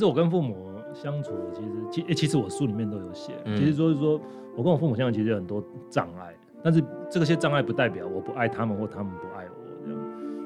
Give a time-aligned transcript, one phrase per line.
[0.00, 0.56] 其实我跟父母
[0.94, 4.18] 相处，其实其、欸、其实我书里面都有写，嗯、其实说是说
[4.56, 10.00] 我跟我父母相处，其实有很多障碍，但是这些障碍不代表我不爱他们或他们不爱我，这样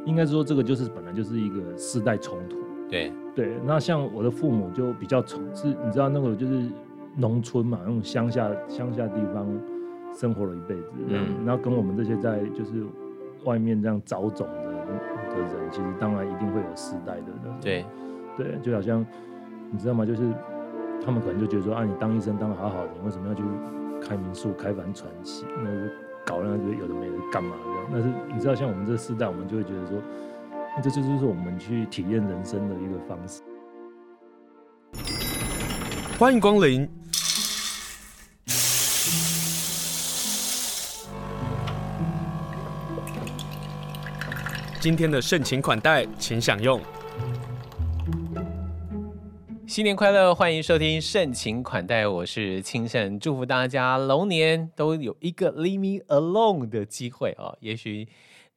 [0.06, 2.56] 应该说这个就是本来就是一个世代冲突。
[2.90, 6.68] 对对，那像我的父母就比较从是，你知道那个就是
[7.16, 9.46] 农村嘛，那种乡下乡下地方
[10.12, 12.84] 生活了一辈子，嗯，然后跟我们这些在就是
[13.44, 17.60] 外面这样找种的的人，其实当然一定会有世代的人。
[17.60, 17.84] 对
[18.36, 19.06] 对，就好像
[19.74, 20.06] 你知道吗？
[20.06, 20.22] 就是
[21.04, 23.42] 他们可能就觉得说啊，你当医生当得好好的，你为什么要去
[24.00, 25.92] 开民宿、开帆船洗，那就
[26.24, 27.84] 搞那些有的没的干嘛这样？
[27.92, 29.98] 但是你知道，像我们这世代，我们就会觉得说。
[30.80, 33.42] 这就是我们去体验人生的一个方式。
[36.18, 36.88] 欢迎光临。
[44.80, 46.80] 今天的盛情款待，请享用。
[49.74, 50.32] 新年快乐！
[50.32, 57.58] 欢迎收听盛情款待，我是清盛，祝福大家龙年都有一个 Leave me alone 的机会哦。
[57.58, 58.06] 也许。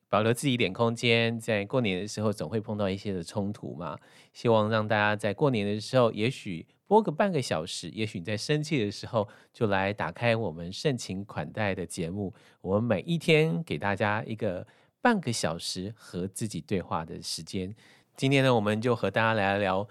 [0.10, 3.98] 保留自己一点空间，在过年的时候总会碰到一些的冲突嘛。
[4.32, 12.32] 希望让大家在过年的时候，也许播个半个小时，也许你在生气的时候，就来打开我们盛情款待的节目。
[12.62, 14.68] 我们每一天给大家一个
[15.02, 17.76] 半个小时和自己对话的时间。
[18.16, 19.88] 今天呢，我们就和大家来聊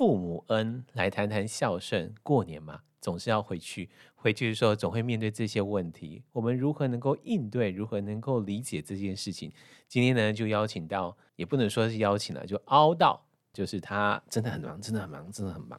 [0.00, 2.14] 父母恩，来谈谈孝顺。
[2.22, 2.80] 过年嘛。
[3.02, 6.22] 总是要回去，回去的时候总会面对这些问题。
[6.32, 7.70] 我们如何能够应对？
[7.70, 9.52] 如何能够理解这件事情？
[9.88, 15.78] 今天呢，就邀请到，也不能说是邀请了，就凹到，就是他真的很忙，真的很忙，真的很忙。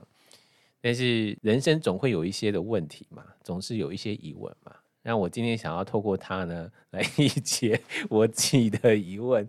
[0.80, 4.76] 但是人生总会有一些的问题嘛，总是有一些疑问嘛。
[5.02, 9.48] 那我今天想要透过他呢，来理解我自己的疑问。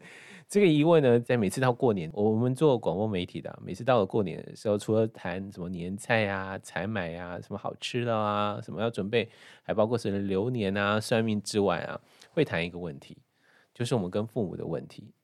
[0.52, 9.26] 这个疑问呢，在每次到过年，我们做广播媒体的，每次到了过年的时候，除了谈什么年菜啊、采买啊、什么好吃的啊、什么要准备，
[9.62, 11.98] 还包括什么流年啊、算命之外啊，
[12.32, 13.16] 会谈一个问题，
[13.72, 15.14] 就是我们跟父母的问题，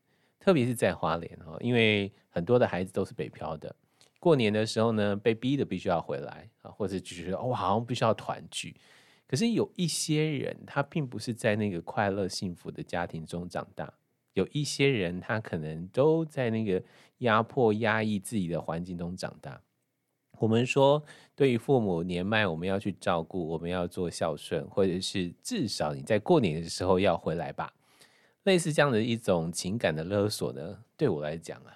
[0.40, 3.76] 特别是在花莲哈，因为很多的孩子都是北漂的，
[4.18, 8.74] 过年的时候呢，被逼的必须要回来啊，或者就觉得哦，好像必须要团聚，
[9.26, 13.92] 可是有一些人，他并不是在那个快乐幸福的家庭中长大。
[14.38, 16.80] 有一些人，他可能都在那个
[17.18, 19.60] 压迫、压抑自己的环境中长大。
[20.38, 21.02] 我们说，
[21.34, 27.74] 对于父母年迈，我们要去照顾，我们要做孝顺，或者是至少你在过年的时候要回来吧。
[28.44, 31.74] 类似这样的一种情感的勒索呢，对我来讲啊，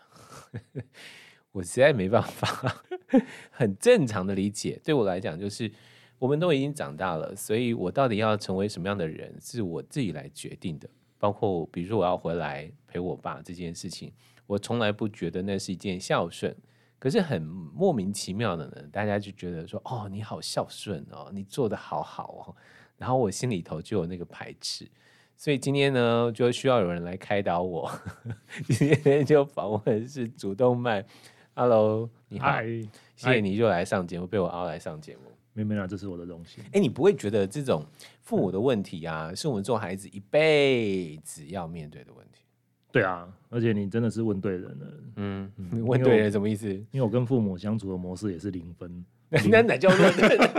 [1.50, 2.84] 我实在没办法
[3.50, 4.80] 很正常的理解。
[4.84, 5.68] 对我来讲，就是
[6.20, 10.88] 我们都已经长大了，所以我到底要成为什么样的人，是我自己来决定的。
[11.22, 14.12] 包括比如说我要回来陪我爸这件事情，
[14.44, 16.52] 我从来不觉得那是一件孝顺，
[16.98, 22.56] 可是很莫名其妙的呢，大家就觉得说哦，你好孝顺哦，你做的好好哦，
[22.98, 24.90] 然后我心里头就有那个排斥，
[25.36, 27.88] 所以今天呢就需要有人来开导我，
[28.66, 31.04] 今天就访问的是主动脉
[31.54, 32.88] ，Hello，你好，Hi.
[33.14, 35.31] 谢谢你又来上节目，被我熬来上节目。
[35.52, 36.62] 没没啦，这是我的荣幸。
[36.72, 37.84] 哎，你不会觉得这种
[38.22, 42.40] 父母的问题啊，嗯、是我们做孩子一辈子要面对的问题？
[42.90, 44.86] 对啊，而且你真的是问对人了。
[45.16, 46.68] 嗯，嗯 问对人什么意思？
[46.90, 49.04] 因为我跟父母相处的模式也是零分。
[49.50, 50.50] 那哪叫问对人？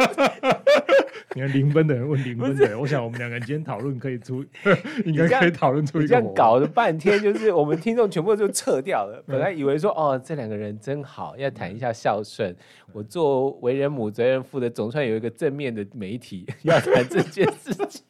[1.35, 4.45] 你看零分的人问零分的人，我想我们两个人今天讨论可以出，
[5.05, 6.07] 应该可以讨论出一个。
[6.07, 9.23] 这样搞了半天，就是我们听众全部就撤掉了。
[9.25, 12.55] 本来以为说哦，这两个人真好，要谈一下孝顺。
[12.91, 18.03] 我做为人母、责任父的，总算有一个正面的媒体 要谈这件事情。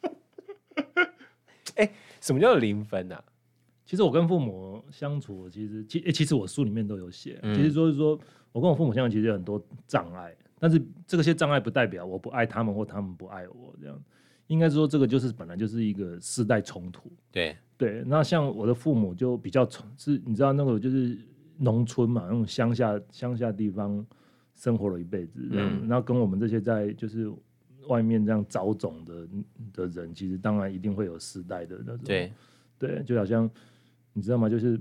[1.76, 1.90] 哎，
[2.20, 3.18] 什么叫零分呢？
[3.86, 7.40] 其实我跟父母相处，其实其其实我书里面都有写。
[7.54, 8.18] 其实说是说
[8.52, 10.34] 我跟我父母相处，其实有很多障碍。
[10.58, 14.02] 但是这些障碍不代表我不爱他们或他们不爱我，这样
[14.46, 17.10] 应该说这个就是本来就是一个世代冲突。
[17.30, 21.18] 对对，那像我的父母就比较从是，你知道那个就是
[21.56, 24.04] 农村嘛，那种乡下乡下地方
[24.54, 27.32] 生活了一辈子，嗯，然后跟我们这些在就是
[27.88, 29.28] 外面这样找种的
[29.72, 32.04] 的人，其实当然一定会有世代的那种。
[32.04, 32.32] 对
[32.78, 33.50] 对，就好像
[34.12, 34.48] 你知道吗？
[34.48, 34.80] 就是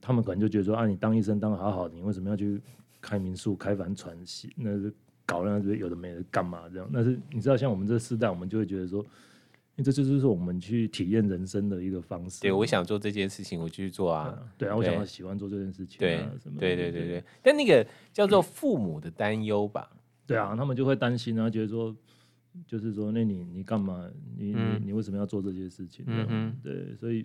[0.00, 2.60] 他们可能就觉得说啊，你当医生当得好好的，你为什么要去
[3.02, 4.50] 开民宿、开帆船洗？
[4.56, 4.90] 那是。
[5.24, 6.90] 搞那些有的没的干嘛这样？
[6.92, 9.08] 但是你知道，像我们这个时代，我们就会觉得说，因
[9.78, 12.40] 为这就是我们去体验人生的一个方式。
[12.40, 14.36] 对，我想做这件事情，我就去做啊。
[14.58, 16.00] 对啊，我想要喜欢做这件事情、啊。
[16.00, 17.24] 对，什么对对对对。
[17.40, 19.88] 但那个叫做父母的担忧吧？
[20.26, 21.96] 对啊，他们就会担心啊，觉得说，
[22.66, 24.10] 就是说，那你你干嘛？
[24.36, 26.04] 你、嗯、你你为什么要做这些事情？
[26.08, 27.24] 嗯哼对，所以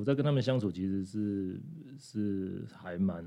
[0.00, 1.60] 我在跟他们相处，其实是
[1.98, 3.22] 是还蛮，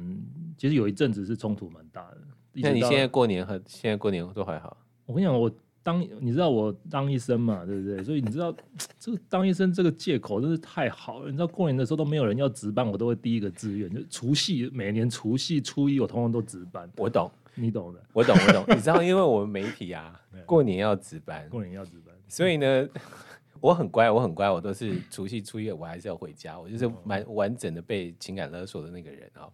[0.57, 2.17] 其实有一阵子是冲突蛮大的。
[2.53, 4.75] 那你现在过年和现在过年都还好？
[5.05, 5.51] 我跟你讲，我
[5.83, 8.03] 当你知道我当医生嘛，对不对？
[8.03, 8.51] 所以你知道
[8.97, 11.27] 这个当医生这个借口真是太好了。
[11.27, 16.89] 你知道过年的时候都没有人要值班，我都会第一个志愿，就除夕每年除夕初一我通常都值班。
[16.97, 18.65] 我懂，你懂的，我懂，我懂。
[18.75, 22.87] 你知道，因为我们媒体啊， 过年要值班，过年要值班，所以呢，
[23.63, 29.47] 我很乖，我很乖，我都是 除夕初一我还是要回家，我就是蛮完整的被情感勒索的那个人啊。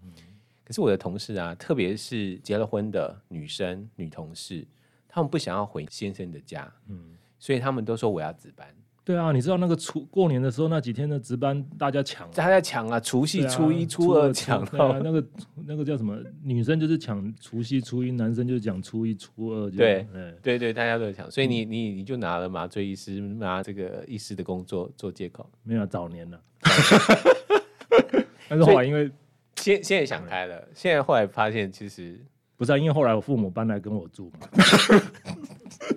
[0.66, 4.66] 可是我的同事啊，特别是结了婚的女生、女同事。
[5.08, 8.68] 他们不想要回先生的家，嗯，所以他们都说我要值班。
[9.10, 13.00] 对啊，你知道那个初过年的时候那几天的值班，大家抢，大家抢啊！
[13.00, 15.28] 除夕、初一、初二抢到那个
[15.66, 16.16] 那个叫什么？
[16.44, 19.68] 女生就是抢除夕、初一，男生就是讲初一、初二。
[19.72, 20.06] 对，
[20.44, 21.32] 对对，大家都在抢。
[21.32, 26.40] 所以你你你就拿了麻醉医师拿这个医师的工作做借口，没有早年了。
[28.48, 29.10] 但是后来因为
[29.56, 32.24] 现现在想开了，现在后来发现其实。
[32.56, 34.46] 不是啊，因为后来我父母搬来跟我住嘛，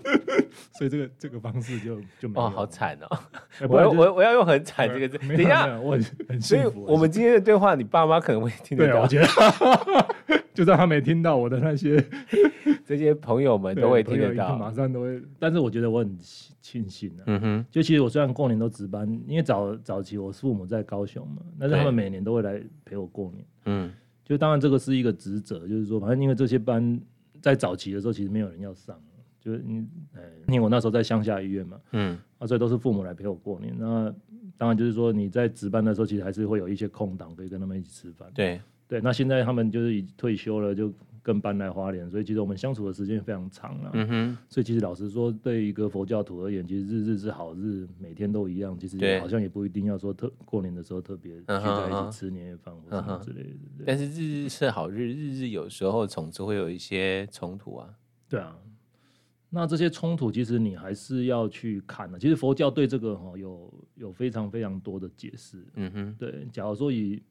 [0.73, 2.47] 所以这个这个方式就就没有。
[2.47, 3.19] 哦，好惨哦！
[3.61, 5.19] 欸、我我我要用很惨这个字。
[5.19, 9.03] 等一下，我很很所以我们今天的对话，你爸妈可能会听得到。
[9.03, 9.27] 我觉得，
[10.55, 12.05] 就算他没听到我的那些，
[12.85, 15.23] 这些朋友们都会听得到，马上都会。
[15.39, 16.19] 但是我觉得我很
[16.61, 17.23] 庆幸啊。
[17.27, 17.67] 嗯哼。
[17.71, 23.45] 就其实我虽然过年都值班，因为早早期我父母在高雄嘛，但是他们每年都会来陪我过年。
[23.67, 23.93] 嗯。
[24.25, 26.99] 就当然这个是一个职责，就是说，反正因为这些班
[27.41, 28.97] 在早期的时候其实没有人要上，
[29.43, 33.75] 就是你，哎，因为我那时候在乡下医院嘛，嗯，啊，所以都是父母来陪我过年。
[33.77, 34.15] 那
[34.57, 38.31] 当然就是说你在值班的时候，其实还是会有一些空档可以跟他们一起吃饭。
[38.33, 40.93] 对对，那现在他们就是已退休了，就。
[41.25, 43.93] 跟搬来花莲，所以其实我们相处的时间非常长了。
[43.95, 48.77] 嗯哼，所以其实老实说，对一个佛教徒而言，其实日日是好日，每天都一样。
[48.77, 53.85] 其实好像也不一定要说特过年的时候特别聚在一起吃年夜饭或什么之类的。
[53.87, 57.89] 但是日日是好日，日日有时候总是会有一些冲突啊。
[58.29, 58.57] 对啊，
[59.55, 62.19] 那这些冲突其实你还是要去看的。
[62.19, 65.63] 其实佛教对这个哈有有非常非常多的解释。
[65.75, 67.23] 嗯哼，对，假如说以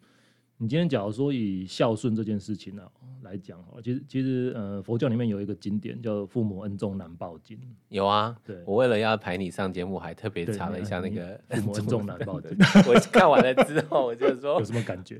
[0.57, 7.57] 你今天假如说以孝顺这件事情呢、啊、来讲哈，其实其实呃佛教里面有一个经典叫《父母恩重难报经》。
[7.89, 12.55] 有啊，对，我为了要排你上节目，还特别查了一下那个父母恩重难报经。
[12.87, 15.19] 我看完了之后，我就说 有什么感觉？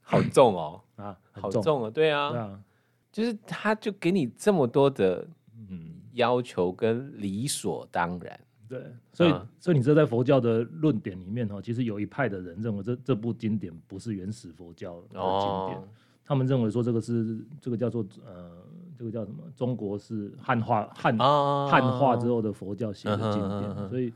[0.00, 2.60] 好重哦啊，好重哦，对啊，对啊，
[3.12, 5.24] 就是他就给你这么多的
[5.70, 8.38] 嗯要求跟理所当然。
[8.68, 8.84] 对，
[9.14, 15.88] 所以、啊、所以你知道，在佛教的论点里面哈，其实有一派的人认为这这部经典不是原始佛教的经典，哦、
[16.22, 18.50] 他们认为说这个是这个叫做呃，
[18.94, 19.38] 这个叫什么？
[19.56, 24.12] 中国是汉化汉汉化之后的佛教写的经典，所以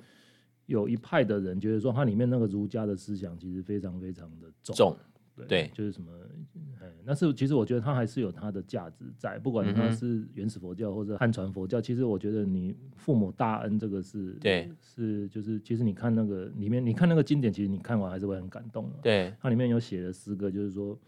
[0.67, 4.77] 有一派的人觉得说，它里面那个儒家的思想其实非常非常的重。
[4.77, 4.97] 重
[5.47, 6.11] 对，对就是什么，
[6.81, 18.91] 哎，但是其实我觉得它还是有它的价值在，不管它是原始佛教或者汉传佛教，其实我觉得你父母大恩这个是，对，是就是其实你看那个里面，你看那个经典，其实你看完还是会很感动。
[19.03, 20.99] 对，它里面有写的诗歌，就是说，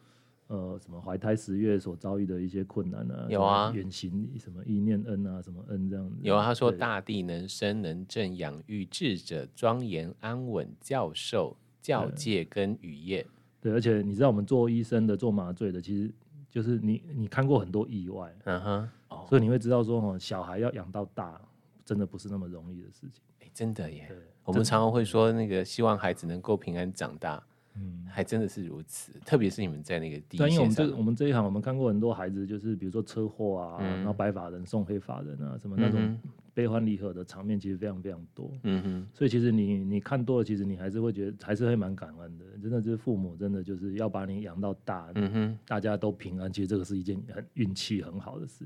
[0.48, 6.16] 呃，什么怀胎十月所遭遇的一些困难啊，有啊，远行什么意念恩啊，什么恩这样子。
[6.22, 13.26] 有啊，他说大地能生能正养育智者庄严安稳教授教戒跟语业。
[13.64, 16.12] 对，而且你知道，我们做医生的、做麻醉的，其实
[16.50, 18.88] 就是你你看过很多意外，嗯哼，
[19.26, 21.40] 所以你会知道说，哦，小孩要养到大，
[21.82, 23.22] 真的不是那么容易的事情。
[23.40, 24.04] 哎，真的耶。
[24.06, 27.42] 对我们常常会说，那个希望孩子能够平安长大，
[27.76, 29.18] 嗯，还真的是如此。
[29.24, 36.20] 特别是你们在那个地方，因为我们这我们这一行，我们看过很多孩子，就是比如说车祸啊，嗯、然后白发人送黑发人啊，什么那种。
[36.54, 42.44] 嗯悲欢离合的场面其实非常非常多，嗯哼，所以其实你你看多了，其实你还是会觉得还是会蛮感恩的。
[42.62, 48.64] 真的就是父母真的就是要把你养到大，嗯哼，大家都平安，其实这个是一件很运气很好的事。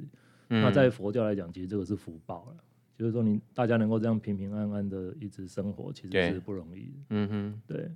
[0.50, 2.56] 嗯、那在佛教来讲，其实这个是福报了，
[2.94, 6.98] 就是说你大家能够这样平平安安的一直生活，其实是不容易的。
[7.08, 7.90] 嗯哼，对。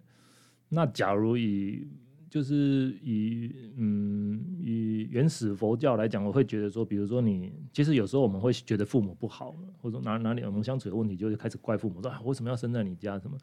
[0.71, 1.87] 那假如以
[2.33, 13.37] 就是以嗯以原始佛教来讲，我会觉得说，比如说你其实有时候我们会觉得父母不好，或者说哪哪里我们相处有问题，就会开始怪父母，说啊为什么要生在你家什么？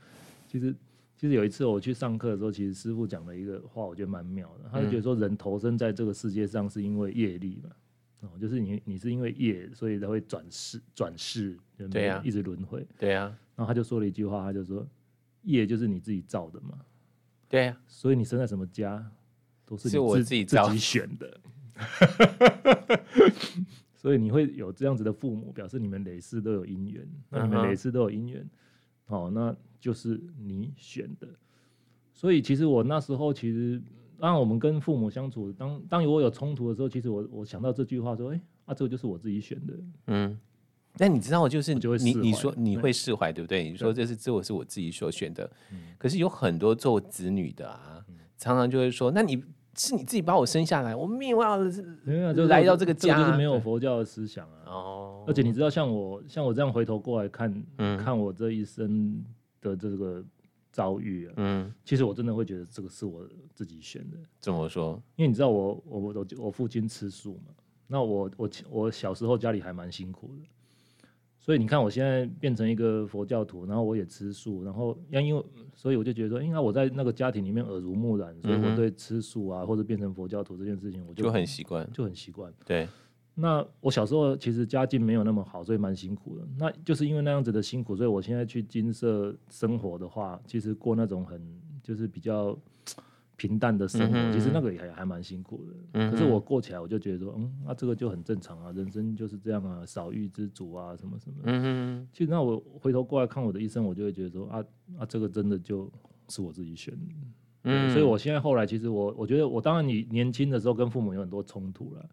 [0.48, 0.75] 其实
[1.15, 4.67] 其实有一次我去上课的时候，其实师傅讲了一个话，我觉得蛮妙的。
[4.72, 7.69] 他就觉得说，人投生在这个世界上是因为业力嘛，
[8.22, 11.55] 哦，就是你你是因为业，所以才会转世转世，
[11.91, 13.38] 对呀，一直轮回，对呀。
[13.55, 14.84] 然后他就说了一句话，他就说，
[15.43, 16.69] 业就是你自己造的嘛。
[17.49, 19.11] 对呀、啊，所以你生在什么家，
[19.65, 21.41] 都是我自己自己选的。
[23.95, 27.05] 所以你会有这样子的父母，表示你们累世都有姻缘。
[27.29, 28.49] 那你们累世都有姻缘，
[29.05, 29.27] 好、uh huh.
[29.27, 31.27] 哦，那就是你选的。
[32.13, 33.81] 所以其实我那时候其实
[34.19, 39.73] 当我们跟父母相处，当当我有冲突的时候，其实我我想到这句话说，哎、欸，啊，这个就是我自己选的，
[40.07, 40.39] 嗯。
[40.99, 43.69] 那你知道，就是就会你你说你会释怀，对不对？
[43.69, 45.49] 你说这是自我是我自己所选的，
[45.97, 48.03] 可是有很多做子女的啊，
[48.37, 49.41] 常常就会说，那你
[49.75, 51.57] 是你自己把我生下来，我命要
[52.47, 54.63] 来到这个家，就是没有佛教的思想啊。
[54.65, 59.23] 哦，而且你知道，像我像我这样回头过来看，看我这一生
[59.61, 60.21] 的这个
[60.71, 64.17] 遭遇啊，嗯，其实我真的会觉得这个是我自己选的。
[64.39, 65.01] 怎么说？
[65.15, 67.53] 因为你知道我我我我父亲吃素嘛，
[67.87, 70.43] 那我我我小时候家里还蛮辛苦的。
[71.49, 82.53] 所以你看，我现在变成一个佛教徒，然后我也吃素，然后要因为，所以我就觉得说，应该我在那个家庭里面耳濡目染，所以我对吃素啊或者变成佛教徒这件事情，我就，就很习惯，就很习惯。
[82.67, 82.87] 对。
[83.33, 86.47] 那我小时候其实家境没有那么好，所以蛮辛苦的。
[86.55, 91.41] 那就是因为那样子的辛苦，所以我现在去金色生活的话，其实过那种很
[91.81, 92.55] 就是比较。
[93.39, 95.74] 平淡的生活，嗯、其实那个也还还蛮辛苦的。
[95.93, 101.38] 嗯、可是我过起来，我就觉得说，嗯，那、啊、这个就很正常啊，人生就是这样啊，少欲知足啊，什么什么。
[101.46, 102.08] 嗯哼。
[102.12, 104.60] 其实那我回头过来看我的一生，我就会觉得说，啊
[104.98, 105.89] 啊，这个真的就
[106.27, 107.15] 是我自己选的。
[107.63, 107.89] 嗯。
[107.91, 112.05] 所以我现在后来，其实我我觉得，我当然你年轻的时候跟父母有很多冲突了，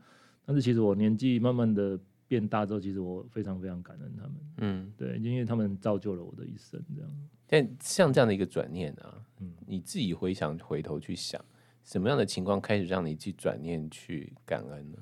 [0.44, 4.32] 但是其实我年纪慢慢的变大之后，其实我非常非常感恩他们。
[4.58, 4.92] 嗯。
[4.96, 7.10] 对，因为他们造就了我的一生，这样。
[7.46, 11.40] 但像这样的一个转念啊，嗯，你自己回想回头去想，
[11.84, 14.98] 什么样的情况开始让你去转念去感恩呢？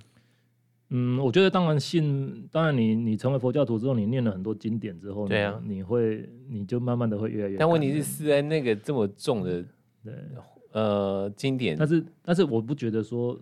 [0.90, 7.56] 嗯，我觉得当然信，当然你你成为佛教徒之后，你念了很多经典之后，对啊，你会你就慢慢的会越来越。
[7.56, 9.64] 但问题是，是在那个这么重的
[10.04, 10.12] 对
[10.72, 13.40] 呃经典，但是但是我不觉得说，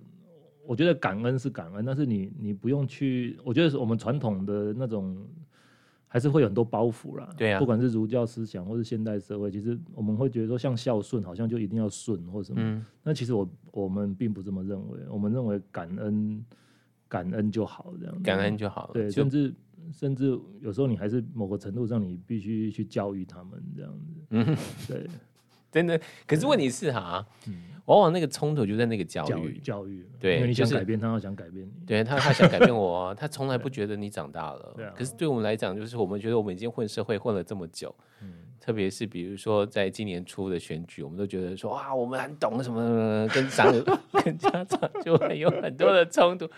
[0.67, 5.17] 我觉得感恩是感恩，但是你你不用去，我觉得是我们传统的那种。
[6.15, 16.45] 还是会有很多包袱啦，对啊，不管是儒教思想或是现代社会，其实我们会觉得说，像孝顺好像就一定要顺或什么，嗯，那其实我我们并不这么认为，我们认为感恩
[17.09, 19.55] 感恩就好，这样，感恩就好了，对，甚至
[19.91, 25.07] 甚至有时候你还是某个程度上，你必须去教育他们这样子，嗯，对，
[25.73, 27.55] 真的，可是问题是哈，嗯。
[27.87, 34.93] 往往那个冲突就在那个教育，教育，对，因为你想改变他，他想改变你，对他，他想改变我，啊， 他从来不觉得你长大了。
[34.95, 43.75] 可是对我们来讲，就是我们觉得我们已经混社会混了这么久，嗯，特别是比如说在今年初的选举，我们都觉得说哇，我们很懂什么什么，跟长、
[44.25, 46.49] 跟家长就会有很多的冲突，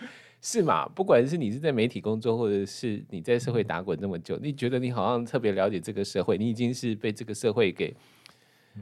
[0.41, 0.87] 是嘛？
[0.89, 7.91] 不管是你是在媒体工作，或者是你在社会打滚这么久，你觉得你好像特别了解这个社会，你已经是被这个社会给。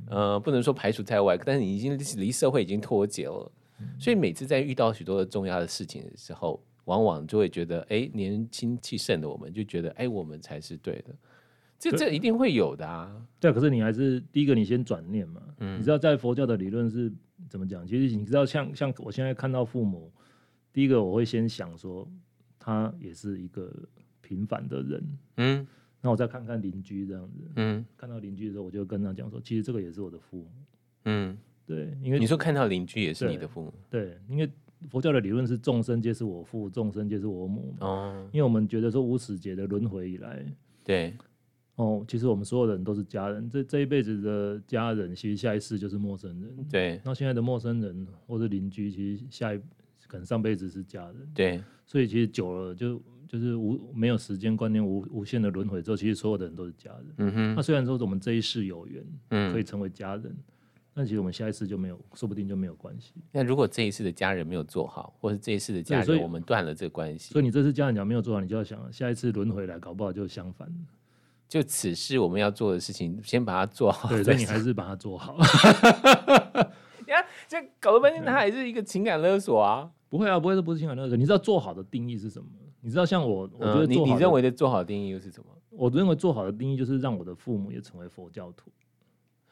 [0.07, 11.15] 呃，不能说排除在外，但是你已经离社会已经脱节了，嗯、所以每次在遇到许多的重要的事情的时候，往往就会觉得，哎，年轻气盛的我们就觉得，哎，我们才是对的，
[11.79, 13.15] 这这一定会有的啊。
[13.39, 15.41] 对，可是你还是第一个，你先转念嘛。
[15.59, 17.11] 嗯，你知道在佛教的理论是
[17.49, 17.85] 怎么讲？
[17.85, 20.11] 其实你知道像，像像我现在看到父母，
[20.71, 22.07] 第一个我会先想说，
[22.57, 23.71] 他也是一个
[24.21, 25.17] 平凡的人。
[25.37, 25.67] 嗯。
[26.05, 30.47] 那我再看看邻居这样子，嗯，看到邻居的时候，我就跟他讲说，其实这个也是我的父母，
[31.05, 34.51] 嗯，对，因为你说看到邻居也是你的父母，对，对，因为
[34.89, 40.45] 佛教的理论是众生皆是我父，众生皆是我母，哦，因为我们觉得说无始劫的轮回以来，
[40.83, 41.15] 对，
[41.75, 49.57] 哦，其实我们所有的人都是家人，这这一辈子的家人，其实下一世就是陌生人，对，那现在的陌生人或者邻居，其实下一
[50.05, 53.01] 可能上辈子是家人，对，所以其实久了就。
[53.33, 57.05] 就是无没有时间观念，无无限的轮回之后，其实所有的人都是家人。
[57.17, 57.55] 嗯哼。
[57.55, 60.37] 那虽然说我们这一世有缘，嗯，可以成为家人，
[60.93, 63.11] 但其实我们下一次就没有，说不定就没有关系。
[63.31, 70.71] 那如果这一次的家人没有做好，或是这一次的家人我们断了这个关系，所以你这次家人讲没有做好，你就要想下一次轮回来，搞不好就相反。
[71.49, 74.09] 就此事我们要做的事情，先把它做好。
[74.09, 75.35] 对，所以你还是把它做好。
[77.01, 79.89] 你看，这搞了半天，它还是一个情感勒索啊？
[80.07, 81.17] 不会啊，不会，这不是情感勒索。
[81.17, 82.47] 你知道做好的定义是什么？
[82.83, 85.47] 你知道，像我，我觉得你你认为的做好的定义又是什么？
[85.69, 88.69] 我认为做好的定义就是让我的父母也成为佛教徒。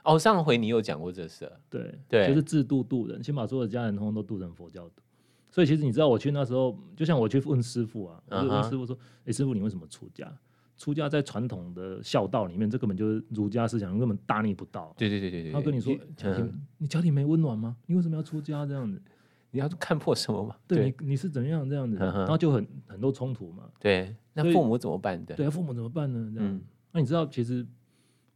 [0.04, 1.52] 哦，上回你有讲过这事。
[1.70, 5.02] 对对，就是自度度人，先把所有的家人通通都度成佛教徒。
[5.50, 10.32] 所以其实你知道，我去那时候，就像我去问师傅啊，我就问师傅说：“哎，师傅，你为什么出家？
[10.78, 15.52] 出家在传统的孝道里面，这根本就是儒家思想，根本大逆不道。”对对对对对。
[15.52, 17.78] 他跟你说：“家庭，你家庭没温暖吗？
[17.86, 19.02] 你为什么要出家这样子？”
[19.52, 20.56] 你要看破什么嘛？
[20.66, 23.70] 对你，你是怎样这样子，然后就很很多冲突嘛。
[23.80, 25.36] 对，那父母怎么办的？
[25.36, 26.32] 对，父母怎么办呢？
[26.34, 27.66] 这样，那你知道，其实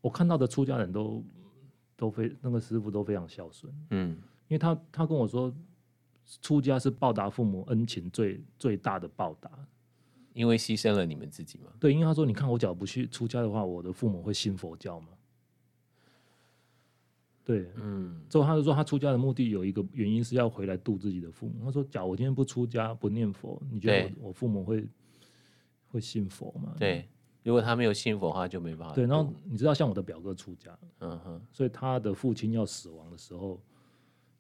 [0.02, 1.24] 我看到的出家人都
[1.96, 3.74] 都非那个师傅都非常孝顺。
[3.92, 4.10] 嗯，
[4.48, 5.54] 因为他他跟我说，
[6.42, 9.50] 出家是报答父母恩情最最大的报答，
[10.34, 11.72] 因为牺牲了你们自己嘛。
[11.80, 15.08] 对，因为他说，你看我假如不去出家的话，我的父母会信佛教吗？
[17.46, 21.64] 对，嗯，之后他就说他出家的目的有一个原因是要回来度自己的父母。
[21.64, 24.84] 他说，假如我今天不出家不念佛，你觉得我我父母会
[25.88, 26.76] 会信佛吗？
[26.80, 27.08] 对，
[27.44, 28.96] 如果他没有信佛的话，就没办法。
[28.96, 33.62] 对，然后你知道像我的表哥出家，嗯哼，所以他的父亲要死亡的时候，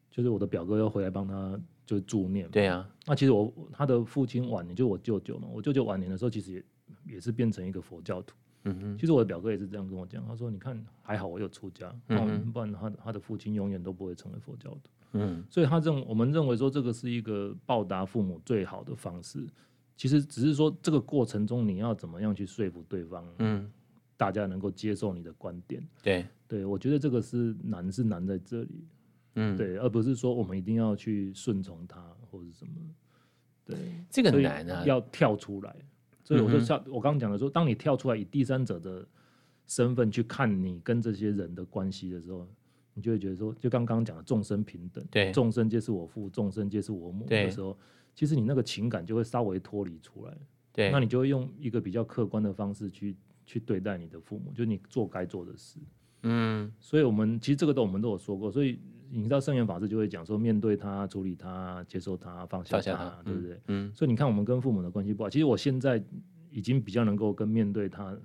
[0.09, 2.49] 就是我的表哥要回来帮他就助念。
[2.49, 8.35] 对啊，那其实我他的父亲晚年就我舅舅嘛，我舅舅晚年的时候其实也也是变成一个佛教徒。
[8.65, 19.47] 嗯哼，其实我的表哥也是这样跟我讲，他说：“你看还好我有出家，嗯不然他他的父亲永远都不会成为佛教徒。”嗯，所以他认我们认为说这个是一个报答父母最好的方式。
[19.95, 23.71] 其实只是说这个过程中你要怎么样去说服对方，嗯，
[24.17, 25.81] 大家能够接受你的观点。
[26.03, 28.83] 对，对我觉得这个是难是难在这里，
[29.35, 32.73] 嗯，对，而不是说我们一定要去顺从他或者什么。
[33.63, 33.77] 对，
[34.09, 35.75] 这个难啊，要跳出来。
[36.25, 36.65] 所以我说，嗯哼。
[36.65, 39.07] 像我刚刚讲的说，当你跳出来以第三者的
[39.65, 42.45] 身份去看你跟这些人的关系的时候，
[42.93, 47.77] 你就会觉得说，就刚刚讲的众生平等，对众生皆是我父，众生皆是我母的时候，
[48.13, 50.37] 其实你那个情感就会稍微脱离出来，
[50.73, 53.15] 对，那你就会用一个比较客观的方式去
[53.45, 55.79] 去对待你的父母，就是你做该做的事。
[56.23, 58.79] 嗯，所以我们其实这个都我们都有说过，所以
[59.11, 63.59] 你知道圣严法师就会讲说，面对他、处理他、接受他、放下他，对不对？
[63.67, 65.29] 嗯，所以你看，我们跟父母的关系不好。
[65.29, 66.03] 其实我现在
[66.51, 68.17] 已经比较能够跟面对他，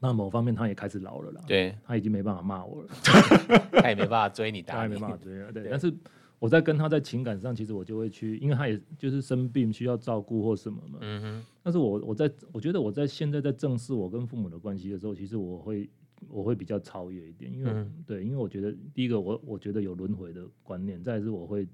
[0.00, 1.42] 那某方面他也开始老了啦。
[1.46, 2.88] 对，他已经没办法骂我了，
[3.72, 5.52] 他也没办法追你，打你他也没办法 追了。
[5.52, 5.92] 对，对但是
[6.38, 10.98] 我在跟他在情感上，其实我就会去，因为他也就是生病需要照顾或什么嘛。
[11.02, 15.90] 嗯哼，但是我我在我觉得我在现在在正视我跟父母的关系的时候，其实我会
[16.28, 18.04] 我会比较超越一点，因为、嗯。
[18.06, 21.66] 对，因为我觉得第一个我我觉得有轮回的观念，再来是我会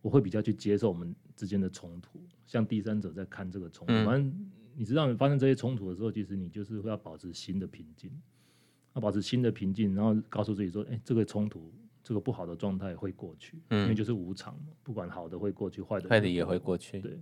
[0.00, 4.04] 我会比较去接受我们之间的冲突，像第三者在看这个冲突，嗯。
[4.04, 8.10] 反正你知道你发生这些冲突的时候，其实你就是会要保持新的平静，
[8.94, 17.18] 要保持新的平静，然后告诉自己说，哎、这个冲突这个不好的状态会过去，嗯因为就是无常嘛，不管好的会过去，坏的坏的也会过去，对。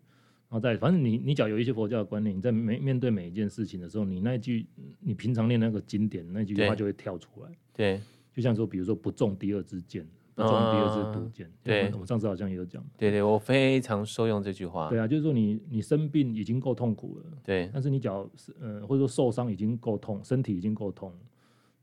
[0.51, 4.67] 然后再，反正你你只要有一些佛教的观念，你在面面对每一件事情的时候，你那一句
[4.99, 7.51] 你平常念那个经典那句话就会跳出来。
[7.73, 8.01] 对，
[8.33, 11.49] 就像说，比如说不中第二支箭，不中第二支毒箭。
[11.63, 12.85] 对我上次好像也有讲。
[12.99, 14.89] 对对，我非常受用这句话。
[14.89, 18.29] 对啊，就是说你你生病已经够痛苦了，对但是你脚
[18.61, 21.17] 呃或者说受伤已经够痛，身体已经够痛，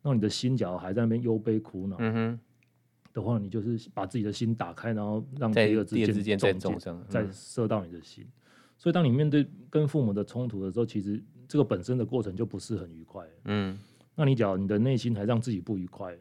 [0.02, 2.40] 那你的心脚还在那边忧悲苦恼嗯哼，
[3.14, 8.28] 的话，你就是把自己的心打开，然后让第二支支箭再再嗯射到你的心。
[8.78, 13.26] 所以，当你面对跟父母的冲突的时候，其实这个本身的过程就不是很愉快。
[13.46, 13.78] 嗯，
[14.16, 16.16] 那你只要你的内心还让自己不愉快、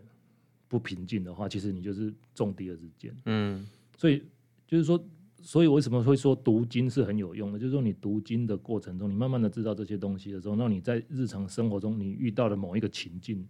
[0.67, 3.15] 不平静的话，其实你就是中第二支箭。
[3.27, 3.67] 嗯，
[3.97, 4.23] 所以
[4.67, 4.99] 就是说，
[5.43, 7.59] 所以为什么会说读经是很有用的？
[7.59, 13.47] 就是说，你读经的过程中，你慢慢的知道这些东西的时候，那你在日常生活中，你遇到的某一个情境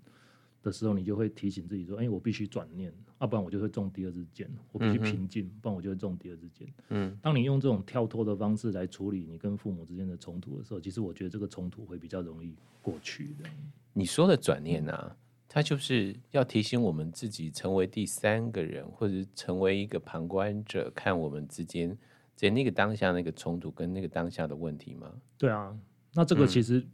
[0.66, 4.50] 的时候，你就会提醒自己说：“哎、我必须转念，要、啊、不然我就会中第二支箭。
[4.72, 13.48] 我必须平静，不然我就会中第二支箭。”嗯，当你用这种跳脱的方式来处理你跟父母之间的冲突的时候，其实我觉得这个冲突会比较容易过去的。
[13.92, 15.16] 你说的转念啊，
[15.48, 21.96] 它就是要提醒我们自己成为第三个人，或者成为一个旁观者，看我们之间
[22.34, 25.14] 在那个当下那个冲突跟那个当下的问题吗？
[25.38, 25.78] 对啊，
[26.12, 26.84] 那这个其实，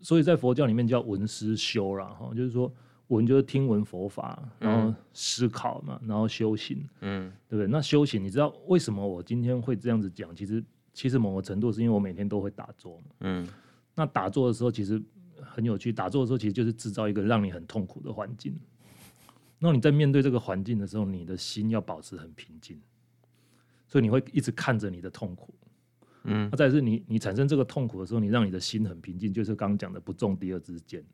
[0.00, 2.72] 所以在佛教里面叫文思修啦，哈，就是说
[3.08, 7.68] 闻就是听闻佛法，然后思考嘛，然后修行，嗯，对不对？
[7.68, 10.34] 那修行，你知道为什么我今天会这样子讲？
[10.34, 13.48] 其实，其实某个程度是因为我每天都会打坐嘛，嗯，
[13.94, 15.00] 那打坐的时候其实
[15.40, 18.58] 很有趣，打坐的时候其实就是制造一个让你很痛苦的环境。
[19.58, 22.80] 那你在面对这个环境的时候，你的心要保持很平静，
[23.86, 25.54] 所以你会一直看着你的痛苦。
[26.24, 31.04] 嗯，那再是你你产生这个痛苦的时候，你让你的心很平静，就是刚刚讲的不中第二支箭。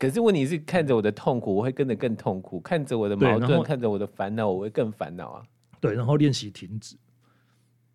[0.00, 5.44] 可是问题是，看着我的痛苦，我会跟着更痛苦；看着我的矛盾，看着我的烦恼，我会更烦恼啊！
[5.78, 6.96] 对，然后练习停止，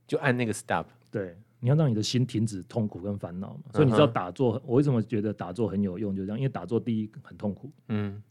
[0.06, 0.86] 就按那个 stop。
[1.10, 3.64] 对，你要让你的心停止痛苦跟烦恼嘛。
[3.74, 6.16] 所以你知道打坐，我为什么觉得打坐很有用？
[6.16, 8.22] 就这样，因为打坐第一很痛苦，嗯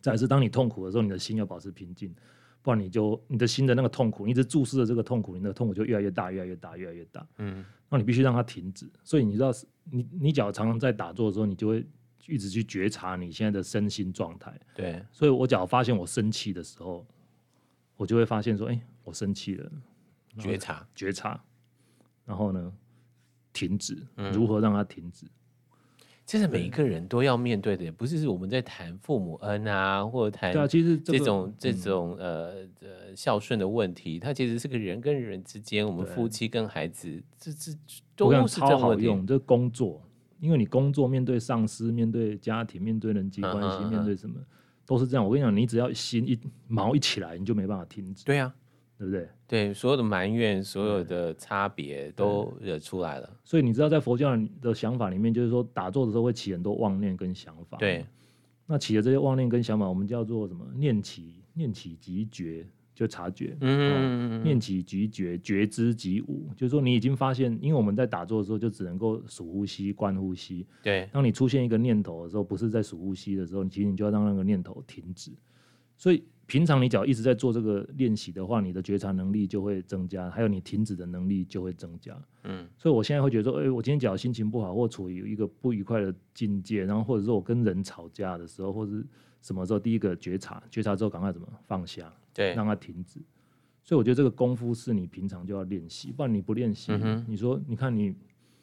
[0.00, 2.14] 再来是当你痛苦的时候，你的心要保持平静，
[2.62, 7.26] 不然你就你的心的那个痛苦，你一直注视着这个痛苦，你的痛苦就越来越大，越来越大，越来越大。
[7.38, 8.88] 嗯那你必须让它停止。
[9.04, 9.50] 所以你知道，
[9.90, 11.86] 你你只要常常在打坐的时候，你就会
[12.28, 14.52] 一直去觉察你现在的身心状态。
[14.74, 17.06] 对，所以我只要发现我生气的时候，
[17.96, 19.70] 我就会发现说，哎、我生气了，
[20.38, 20.86] 觉察。
[20.94, 21.42] 觉察，
[22.24, 22.72] 然后呢，
[23.52, 25.26] 停止，嗯如何让它停止？
[26.26, 37.72] 这是每一个人都要面对的，不是我们在谈父母恩啊，或者谈对啊，其实、这种这嗯种呃呃孝顺的问题，它其实是个人跟人之间，我们夫妻跟孩子，这这
[38.16, 38.76] 都是这超。
[38.76, 40.02] 好用，这工作，
[40.38, 44.36] 因为你工作面对上司、面对家庭、面对人际关系、嗯哼嗯面对什么，
[44.84, 45.24] 都是这样。
[45.24, 48.24] 我跟你讲，你只要心一毛一起来，你就没办法停止。
[48.24, 48.54] 对啊，
[48.98, 49.28] 对不对？
[49.48, 53.30] 对，所有的埋怨，所有的差别都惹出来了。
[53.44, 57.78] 所以你知道，在佛教的想法里面，就是说打坐的时候会起很多妄念跟想法。
[57.78, 58.04] 对，
[58.66, 60.66] 那起的这些妄念跟想法，我们叫做什么？
[60.74, 62.66] 念起，念起即觉。
[62.96, 66.48] 就察觉，嗯，念起即觉，觉知即无。
[66.56, 70.66] 就是说，你已经发现，因为我们在打坐的时候，就只能够数呼吸、观呼吸。
[70.82, 75.30] 对，当你出现一个念头的时候，不是在数呼吸的时候，其实你就要让那个念头停止。
[75.98, 82.18] 所以，平常你只要一直在做这个练习的话，你的觉察能力就会增加，还有你停止的能力就会增加。
[82.44, 88.92] 嗯，所以我现在会觉得说，哎、欸，我今天只要心情不好，或处于一个不愉快的境界，然后或者说我跟人吵架的时候，或者
[89.46, 92.12] 什么时候，第一个觉察，觉察之后赶快怎么放下。
[92.34, 93.20] 对，让它停止。
[93.84, 98.12] 所以我觉得这个功夫是你平常就要练习，不然你不练习，嗯，你说，你看你，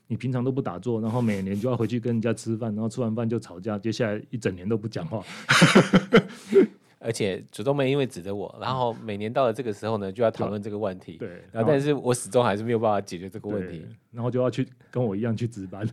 [0.07, 5.23] 你平常都不打坐，然后每年就要回去跟人家吃饭，然后吃完饭就吵架，接下来一整年都不讲话。
[6.99, 11.17] 而且主动没因为指着我，然后每年到了这个时候呢，就要讨论这个问题。
[11.17, 15.87] 对，然后但是我始终还是没有办法解决这个问题，然后就要去跟我一样去值班。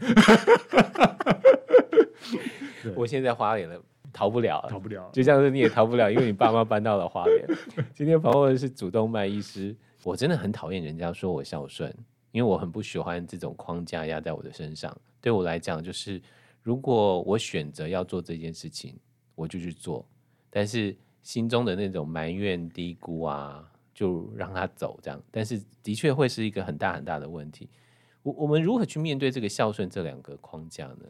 [2.95, 3.81] 我现在花脸了。
[4.13, 7.47] 逃不了，逃不了，就像是你也逃不了，因为你爸妈搬到了花莲。
[7.95, 11.95] 今天访问的是主动脉医师，我真的很讨厌人家说我孝顺，
[12.33, 14.97] 因为我很不喜欢这种框架压在我的身上。
[15.21, 16.21] 对我来讲，就是
[16.63, 18.97] 如果我选择要做这件事情，
[19.35, 20.07] 我就去做，
[20.49, 23.63] 但是心中的那种埋怨、低估啊，
[23.95, 25.23] 就让他走这样。
[25.31, 27.69] 但是的确会是一个很大很大的问题。
[28.23, 31.07] 我我们如何去面对这个孝顺这两个框架呢？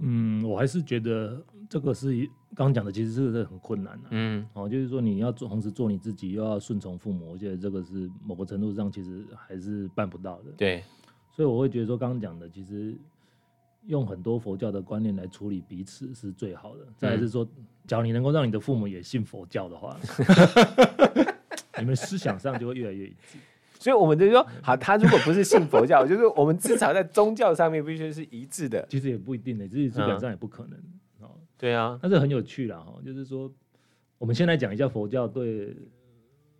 [0.00, 2.12] 嗯，我还是觉得这个是
[2.54, 4.08] 刚刚讲的，其实这个是很困难的。
[4.10, 10.50] 嗯，哦，就是说你要做，同时做你自己，又要顺从父母，我觉得这个是某个程度上其实还是办不到的。
[10.56, 10.82] 对，
[11.30, 12.96] 所以我会觉得说，刚刚讲的，其实
[13.86, 16.86] 用很多佛教的观念来处理彼此是最好的。
[16.96, 17.46] 再来是说，
[17.86, 19.96] 假如你能够让你的父母也信佛教的话，
[21.78, 23.38] 你们思想上就会越来越一致。
[23.80, 28.86] 所以我们就说，好，他如果不是信佛教， 就是我们至少在宗教上面必须是一致的。
[28.90, 30.78] 其实也不一定的，这基本上也不可能。
[31.20, 33.50] 哦、嗯，对啊，但是很有趣啦哈，就是说，
[34.18, 35.74] 我们先来讲一下佛教对，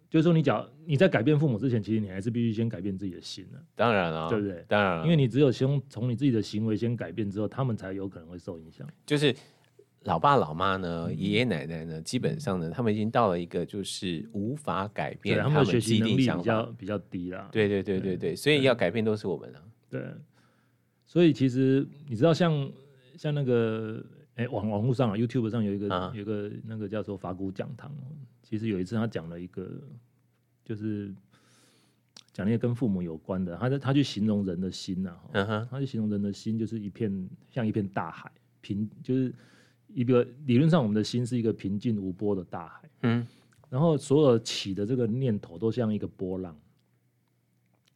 [0.09, 3.62] 就是说，你讲你在改变父母之前，其实你还是必须先改变自己的心的。
[3.76, 4.64] 当然了，对不对？
[4.66, 8.87] 当然，因为你只有先从你自己的行为先改变之后，他们才有可能会受影响。
[9.04, 9.35] 就是。
[10.04, 17.50] 老爸老妈呢，爷爷奶奶呢，基本上呢，他们已经到了一个就是无法改变他们的既定想法，比较比较低啦。
[17.52, 19.62] 对对对对对，所以要改变都是我们啊。
[19.90, 20.02] 对，
[21.04, 22.72] 所以其实你知道像，像
[23.18, 24.02] 像那个
[24.36, 27.94] 哎、欸，网网络上啊，YouTube 上有一个、啊、有一个那个叫做法古讲堂，
[28.42, 29.70] 其实有一次他讲了一个，
[30.64, 31.14] 就是
[32.32, 38.32] 讲那些跟父母有关的，他在他去形容人的心呐、啊，他去形容人的心就是一片像一片大海，
[38.62, 39.30] 平就是。
[39.94, 43.26] 一个理论上，我们的心是一个平静无波的大海，嗯，
[43.68, 46.57] 然后所有起的这个念头都像一个波浪，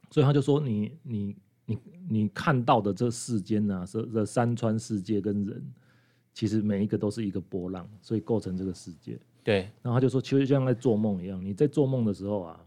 [0.09, 1.79] 所以他就说你：你你你
[2.09, 5.63] 你看到的这世间啊，这这山川世界跟人，
[6.33, 9.19] 其实每一个都是一个波浪，所以构成这个世界。
[9.43, 12.59] 对，然后他就说，其实就像在做梦一样，你在做梦的时候啊。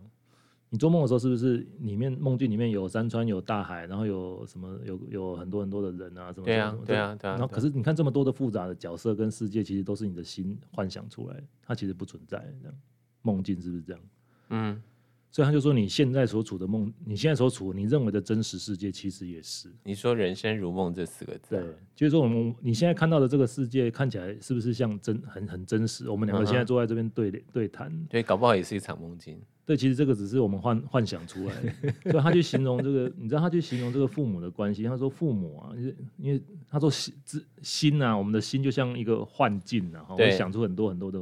[0.71, 6.45] 你做梦的时候是不是里面梦境里面有山川有大海，然后有什么有有很多很多的人啊什么？
[6.45, 7.35] 对啊对啊对啊。
[7.35, 12.39] 然后可是你看这么多的复杂的角色跟世界，其实都是你的心幻想出来的，它其实不存在。
[12.63, 12.77] 这样
[13.23, 14.03] 梦境是不是这样？
[14.51, 14.83] 嗯。
[15.31, 19.71] 所以他就说，你现在所处的梦，你现在所处你认为的真实世界，其实也是。
[19.85, 21.63] 你说“人生如梦”这四个字，对，
[21.95, 26.09] 就是说我们你现在看到的这个世界，看起来是不是像真很很真实？
[26.09, 29.39] 我们两个现在坐在这边对对谈，对，搞不好也是一场梦境。
[29.69, 31.71] 对，其实这个只是我们幻幻想出来的。
[32.11, 35.71] 所以他去形容这个， 你知道他去形容这个父母的关系，他说父母啊，
[36.17, 37.15] 因为他说心
[37.61, 41.21] 心啊，我们的心就像一个幻境啊，会想出很多很多的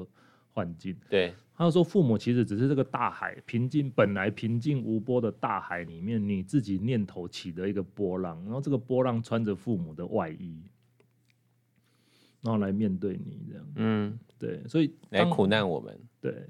[0.53, 0.97] 幻境。
[1.11, 1.35] 对。
[1.59, 10.61] 他说：“父母其实只是这个大海平静，本来平静无波的大海里面，你自己念头起的一个波浪，然后这个波浪穿着父母的外衣，
[12.43, 13.67] 然后来面对你这样。
[13.77, 15.99] 嗯，对，所以来苦难我们。
[16.21, 16.47] 对，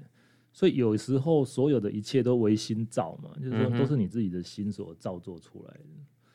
[0.51, 5.85] 所以有时候所有的一切都唯心造嘛，就是说都是你自己的心所造作出来的。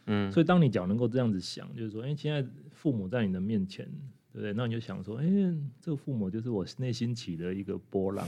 [0.07, 3.89] 嗯，所以当你讲能够这样子想，就是说，哎，现在父母在你的面前。”
[4.33, 4.55] 对不对？
[4.55, 5.27] 那你就想说，哎，
[5.79, 8.27] 这个父母就是我内心起的一个波浪，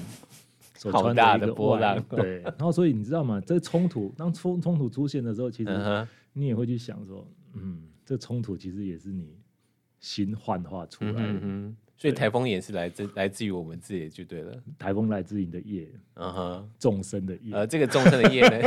[0.75, 2.05] 所穿的一个好大的波浪。
[2.11, 3.40] 对，然后所以你知道吗？
[3.40, 9.35] 这个冲突当冲冲突出现的时候，其实你也会去想说，嗯，这冲突其实也是你
[9.99, 11.40] 心幻化出来的。
[11.97, 14.53] 所以台风也是来自来自于我们自己就对了。
[14.79, 17.55] 台风来自于你的业，嗯哼，众生的业。
[17.55, 18.59] 呃，这个众生的业呢？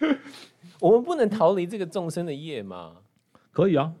[0.80, 2.96] 我们不能逃离这个众生的业吗？
[3.52, 3.92] 可以啊。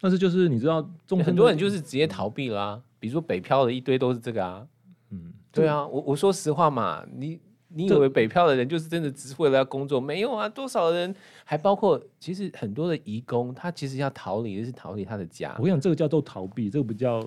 [0.00, 0.86] 但是就是你知道，
[1.24, 4.66] 很多人就是直接逃避啦、比如说北漂的一堆都是这个啊，
[5.10, 7.40] 嗯，对啊，我我说实话嘛，你。
[7.76, 10.00] 你以为北漂的人就是真的只是为了要工作？
[10.00, 15.54] 没有啊，多少人还包括其实很多的移工，他其实要逃离的是逃离他的家。
[15.58, 17.22] 我跟你讲，这个叫做逃避，这个不叫，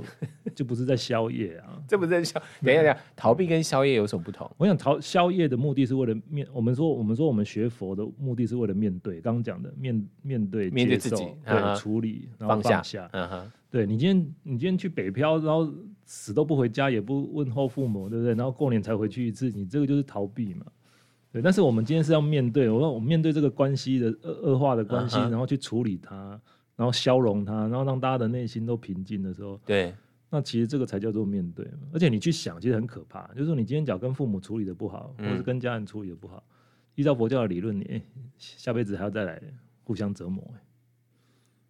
[0.55, 1.79] 就不是在宵夜啊。
[1.87, 2.41] 这不是在宵？
[2.65, 4.49] 等一下，等一下，逃避跟宵夜有什么不同？
[4.57, 11.77] 我想逃宵夜的目的是为了面，我们说我们说我们学佛的目的是为了面对，刚刚讲的面面对面对自己，对、uh.
[11.77, 13.09] 处理然后放下。
[13.71, 15.71] 对你今天你今天去北漂，然后
[16.11, 18.33] 死都不回家，也不问候父母，对不对？
[18.33, 20.65] 然后过年才回去一次，你这个就是逃避嘛。
[21.31, 25.29] 对，但是我们今天是要面对，我说我们面对这个关系的恶恶化的关系，uh -huh.
[25.29, 26.41] 然后去处理它，
[26.75, 29.93] 然后消融它，然后让大家的内心都平静的时候，对，
[30.31, 31.69] 那其实这个才叫做面对。
[31.93, 36.55] 而且你去想，其实很可怕，就是说你今天只要跟父母处理的不好，或是跟家人处理的不好，嗯、
[36.95, 38.01] 依照佛教的理论，你、欸、
[38.39, 39.39] 下辈子还要再来
[39.83, 40.43] 互相折磨。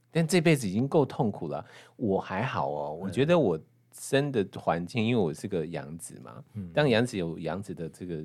[0.09, 1.65] 但这辈子已经够痛苦了，
[1.97, 3.59] 我还好哦，我觉得我。
[3.99, 8.23] 生的环境，因为我是个养子嘛，嗯、当养子有养子的这个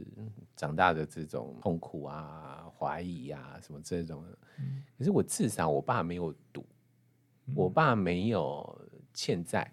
[0.55, 4.25] 长大的这种痛苦啊、怀疑啊什么这种、
[4.59, 4.85] 嗯。
[4.97, 6.65] 可是我至少我爸没有赌、
[7.47, 8.81] 嗯，我爸没有
[9.13, 9.69] 欠债，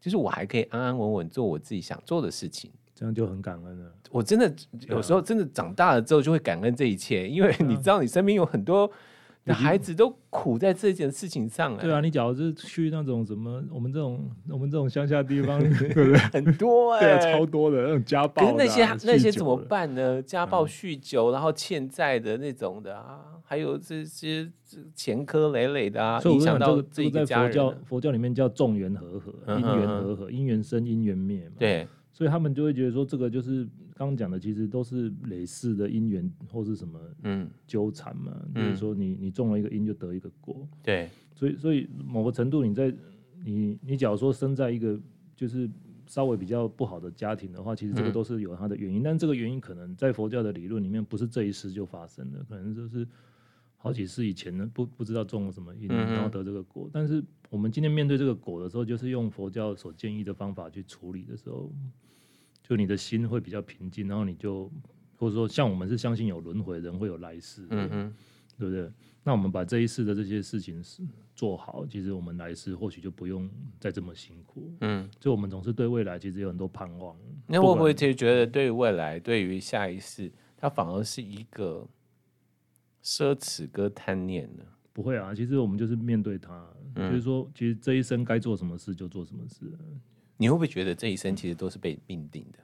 [0.00, 3.92] 就是我还可以安安稳稳做我自己想做的事情，这样就很感恩了。
[4.10, 4.54] 我真的
[4.88, 8.88] 有时候真的长大了之后就会感恩这一切，因为你知道你身边有很多。
[9.48, 11.80] 那孩子都苦在这件事情上了。
[11.80, 16.18] 对啊，你假如是去那种什么，我们这种我们这种乡下地方， 对不对？
[16.18, 18.44] 很多哎、欸，对啊，超多的那种家暴、啊。
[18.44, 20.20] 可是那些那些怎么办呢？
[20.20, 24.50] 家暴、酗酒，然后欠债的那种的啊，还有这些
[24.96, 27.52] 前科累累的啊，影响到自己的家人。
[27.52, 31.54] 这个、在佛教佛教里面叫众缘和合，因缘和合，因缘生，因缘灭嘛。
[31.56, 31.86] 对。
[32.16, 33.62] 所以他们就会觉得说，这个就是
[33.94, 38.32] 刚刚讲的，其实都是累世的因缘或是什么嗯纠缠嘛。
[38.54, 40.66] 就、嗯、是说你你种了一个因，就得一个果。
[40.82, 42.90] 对，所以所以某个程度，你在
[43.44, 44.98] 你你假如说生在一个
[45.34, 45.68] 就是
[46.06, 49.02] 稍微比较不好的家庭的话，其实这个都是有它的原因。
[49.02, 53.06] 嗯、但这个原因可能在佛教的理论里面，不是这一世就发生的，可能就是
[53.86, 56.90] 好几世以前呢，不不知道种了什么因，然后得这个果、嗯。
[56.92, 61.72] 但是我们今天面对这个果的时候，就是用佛教所建议的方法去处理的时候。
[62.68, 64.68] 就你的心会比较平静，然后你就
[65.16, 68.14] 或者说像我们是相信有轮回，人会有来世，嗯嗯，
[68.58, 68.90] 对不对？
[69.22, 70.82] 那我们把这一世的这些事情
[71.32, 75.08] 做好，其实我们来世或许就不用再这么辛苦，嗯。
[75.20, 77.16] 就我们总是对未来其实有很多盼望。
[77.46, 81.86] 那会不会其实觉得对于未来，对于下一世，它反而是一个
[83.06, 84.64] 奢侈跟贪念呢？
[84.92, 86.66] 不会啊，其实我们就是面对它，
[86.96, 89.70] 嗯、就是说，其实这一生该做什么事就做什么事。
[90.36, 92.58] 你会不会觉得这一生其实都是被命定的？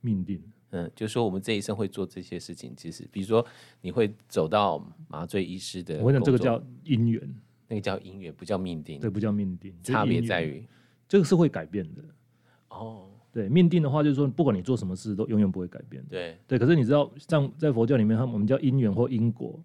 [0.00, 3.46] 命定，嗯，就是说我们这一生会做这些事情，其实比如说
[3.80, 7.34] 你会走到麻醉医师的，我讲这个叫因缘，
[7.68, 10.66] 那个叫因缘，不叫命定，对，不叫命定，差别在于？
[11.06, 12.02] 这个是会改变的。
[12.68, 16.04] 哦，对，命定的话就是说，不管你做什么事都永远不会改变。
[16.08, 19.62] 对，对，可是你知道，像在佛教里面，他们我们叫因缘或因果，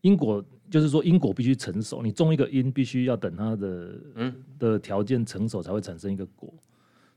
[0.00, 6.52] 因果就是说因果必须成熟，你种一个因，必须要等它的嗯的条件成熟才会产生一个果。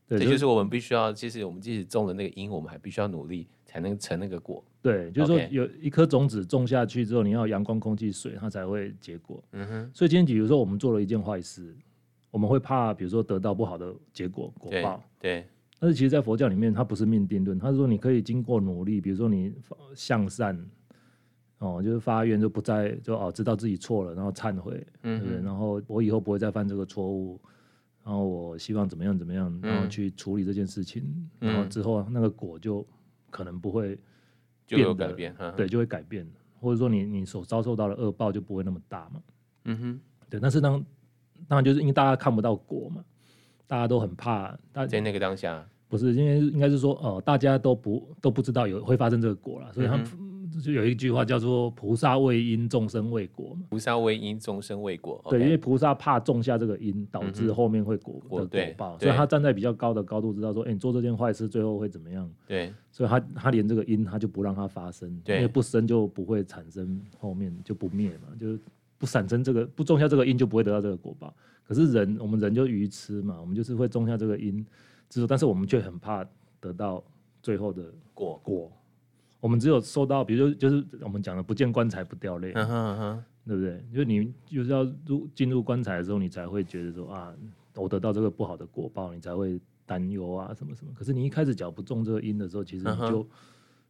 [0.08, 4.62] 这就是我们必须要，其实我们即使种了那个因，我们还必须要努力才能成那个果。
[4.82, 9.42] 对，就是说有一颗种子种下去之后，你要阳光、空气、水，它才会结果。
[9.54, 9.92] 嗯哼。
[9.94, 11.74] 所以今天，比如说我们做了一件坏事，
[12.30, 15.02] 我们会怕，比如说得到不好的结果果报。
[15.18, 15.46] 对。
[15.80, 19.54] 但是其实，在佛教里面，它不是命定论，它是说你可以经过努力，比如说你
[19.96, 20.60] 向善，
[21.62, 25.42] 哦，就是发愿就不再就哦知道自己错了，然后忏悔，嗯，对不对？
[25.44, 27.40] 然后我以后不会再犯这个错误。
[28.04, 31.04] 然后我希望怎么样怎么样，然后去处理这件事情，
[31.40, 32.84] 嗯、然后之后那个果就
[33.30, 33.96] 可能不会
[34.66, 36.28] 就有改变，对，就会改变，
[36.60, 39.22] 或者说你你所遭受到的恶报就不会那么大嘛。
[39.66, 40.00] 嗯哼，
[40.32, 40.40] 对。
[40.40, 40.84] 但是当
[41.48, 43.06] 当然就是因为大家看不到果嘛，
[43.68, 44.58] 大家都很怕。
[44.90, 50.08] 在那个当下，不是因为应该是说哦、呃，大家都不都不知道有会发生这个果了，所以他们。
[50.20, 53.68] 嗯就有一句话叫做“菩萨为因，众生为果”嘛。
[53.70, 55.24] 菩萨为因，众生为果。
[55.30, 62.30] 对，因为菩萨怕种下这个因，导致后面会果的果报，所以他站在比较高的高度，知道说，哎、欸，你做这件坏事，最后会怎么样？
[62.48, 68.60] 对，所以他他连这个因，他就不让它发生，因为不生就不会产生，后面就不灭嘛，就是
[68.98, 71.34] 不产生这个不种下这个因，就不会得到这个果报。
[71.64, 74.66] 可是人，我们人就愚痴嘛，我们就是会种下这个因，
[75.10, 76.26] 之后，但是我们却很怕
[76.60, 77.02] 得到
[77.42, 77.84] 最后的
[78.14, 78.72] 果果。
[79.42, 83.20] 我们只有收到，比如说，就是我们讲的“不见棺材不掉泪 ”，uh -huh, uh -huh.
[83.46, 83.84] 对不对？
[83.92, 87.34] 就是你就是要入进入棺材的时候，你才会觉得说啊，
[87.76, 90.94] 我得到这个不好的果报，你才会担忧啊，什么什么。
[90.94, 93.28] 可是你一开始脚不中这个因的时候，其实你就、uh.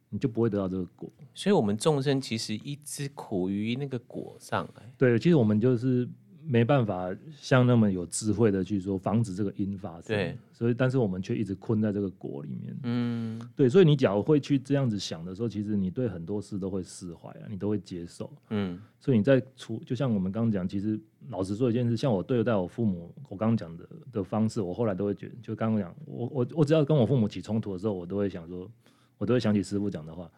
[0.08, 1.10] 你就不会得到这个果。
[1.34, 4.66] 所以，我们众生其实一直苦于那个果上。
[4.96, 6.08] 对，其实我们就是
[6.44, 28.70] 没办法像那么有智慧的去说防止这个因发生，对，所以但是我们却一直困在这个果里面，嗯，对，所以你假如会去这样子想的时候，其实你对很多事都会释怀啊，你都会接受，嗯，所以你在处，就像我们刚刚讲，其实老实说一件事，像我对待我父母，我刚刚讲的的方式，我后来都会觉得，就刚刚讲，我我我只要跟我父母起冲突的时候，我都会想说，
[29.18, 30.30] 我都会想起师傅讲的话，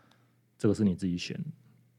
[0.59, 1.39] 这个是你自己选，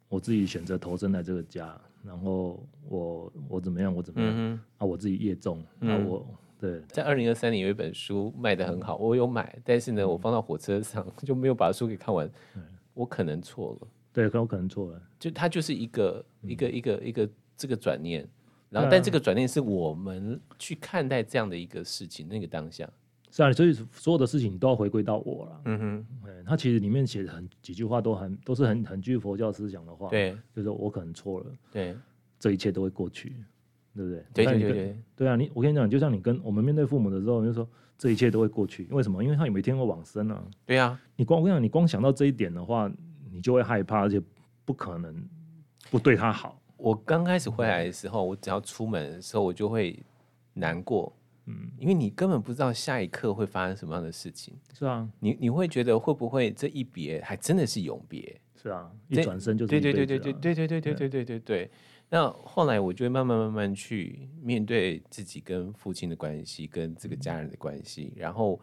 [0.09, 1.79] 我自己选择投身在这个家。
[2.05, 3.93] 然后我我怎么样？
[3.93, 4.31] 我怎么样？
[4.35, 5.59] 嗯、啊，我自己业重。
[5.79, 6.25] 啊，我
[6.59, 12.29] 对，在二零二三年有一本书卖的很好，我有买，但是呢，我放到火车上 就没有把书给看完。
[12.93, 15.01] 我可能错了，对，可我可能错了。
[15.19, 18.25] 就它就是一个一个一个一个这个转念，
[18.69, 22.89] 然后但这个转念是我们去看待这样的一个事情，那个当下。
[23.35, 25.61] 是啊，所以所有的事情都要回归到我了。
[25.65, 30.07] 嗯哼，他其实里面写的很几句话都很都是很很具佛教思想的话。
[30.07, 31.45] 对，就是我可能错了。
[31.69, 31.97] 对，
[32.39, 33.35] 这一切都会过去，
[33.93, 34.25] 对不对？
[34.33, 34.97] 对对对对。
[35.17, 37.67] 对啊，你我跟你讲，就像你跟我们面对父母的时候，你就说
[37.97, 39.21] 这一切都会过去，为什么？
[39.21, 40.41] 因为他有一天会往生啊。
[40.65, 42.89] 对啊，你光我跟你讲，你光想到这一点的话，
[43.29, 44.21] 你就会害怕，而且
[44.63, 45.13] 不可能
[45.91, 46.57] 不对他好。
[46.77, 50.01] 我刚开始回来的时候，我只要出门的时候，我就会
[50.53, 51.11] 难过。
[51.45, 54.55] 嗯，因为你根本不知道下一刻会发生什么样的事情。
[54.73, 58.39] 是啊，你你会觉得会不会这一别还真的是永别？
[58.55, 61.71] 是啊，一转身就是、对对对对对对对对对对对对。
[62.09, 68.59] 那后来我就会慢慢慢慢去面对自己跟父亲的关系，跟这个家人的关系，然后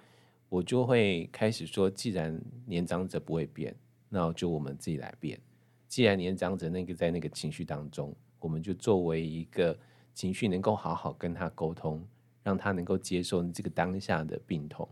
[0.48, 3.74] 我就会开始说，既然年长者不会变，
[4.08, 5.40] 那就我们自己来变。
[5.88, 9.76] 既然年长者那个在那个情绪当中，我们就作为一个
[10.14, 12.04] 情绪能够好好跟他沟通。
[12.42, 14.88] 让他能够接受你这个当下的病痛，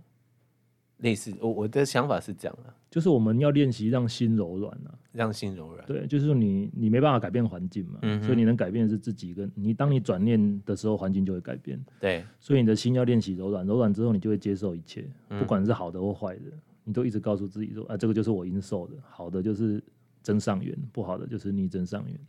[0.98, 5.86] 类似我我的想法是这样的，就是我们要练习让心柔软啊，让心柔软。
[5.86, 9.72] 对，就是说你你没办法改变环境嘛，嗯，所以你能改变的是自己跟你。
[9.72, 11.82] 当你转念的时候，环境就会改变。
[11.98, 16.42] 对，所以你的心要练习柔软，柔软之后你就会接受一切，不管是好的或坏的，
[16.84, 19.82] 你都一直告诉自己说啊，这个就是我应受的，好的就是
[20.22, 22.20] 增上缘，不好的就是逆增上缘。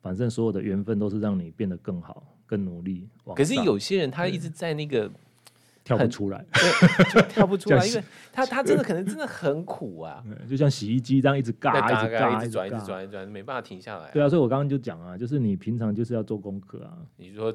[0.00, 3.08] 反正所有的缘分都是让你变得更好、更努力。
[3.34, 5.10] 可是有些人他一直在那个
[5.84, 6.44] 跳不出来，
[7.30, 14.10] 跳不出来， 因为他他真的可能真的很苦啊，就像洗衣机这样一直嘎、一直嘎、一直转、一直转、一直转，没办法停下来。
[14.12, 16.98] 对啊，所以我刚刚就讲啊，就是你平常就是要做功课啊。
[17.16, 17.50] 你说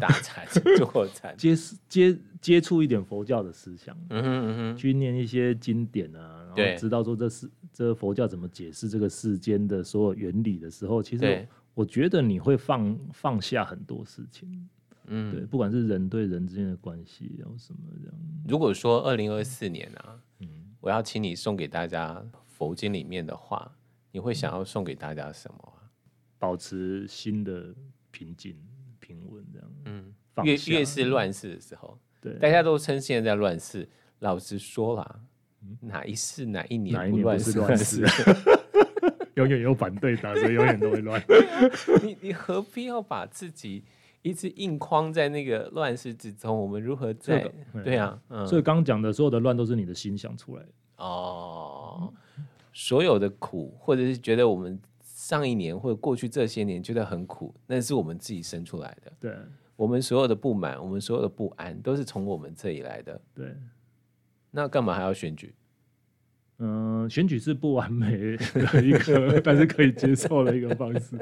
[0.00, 0.44] 打禅、
[0.76, 1.54] 坐禅，接
[1.88, 11.46] 接接触一点佛教的思想，嗯哼嗯哼，去念一些经典啊，然后知道说这是这佛教怎么解释这个世间的所有原理的时候，其实。
[11.76, 14.66] 我觉得你会放放下很多事情，
[15.08, 18.14] 嗯，对，不管是人对人之间的关系，然后什么这样。
[18.48, 20.48] 如果说二零二四年啊，嗯，
[20.80, 23.70] 我要请你送给大家佛经里面的话，
[24.10, 25.84] 你会想要送给大家什么啊？
[26.38, 27.74] 保持心的
[28.10, 28.56] 平静、
[28.98, 29.70] 平稳这样。
[29.84, 33.86] 嗯，越越是乱世的时候，对，大家都称现在在乱世。
[34.20, 35.20] 老实说啦，
[35.80, 37.52] 哪一世哪一年不乱世？
[37.58, 38.02] 乱世。
[39.36, 41.22] 永远有反对党，所以永远都会乱。
[42.02, 43.84] 你你何必要把自己
[44.22, 46.58] 一直硬框在那个乱世之中？
[46.58, 47.38] 我们如何在？
[47.38, 52.12] 这个、对啊，嗯、所以刚刚讲的所有的乱都是你的心想出来的哦。
[52.72, 59.12] 所有的苦，或者是觉得我们上一年或者过去这些年觉得很苦，那是我们自己生出来的。
[59.18, 59.34] 对，
[59.76, 63.18] 我们所有的不满，我们所有的不安，都是从我们这里来的。
[63.34, 63.54] 对，
[64.50, 65.54] 那干嘛还要选举？
[66.58, 71.18] 嗯，选举是不完美的一个， 但是可以接受的一个方式，